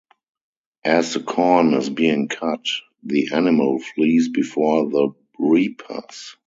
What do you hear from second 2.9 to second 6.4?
the animal flees before the reapers.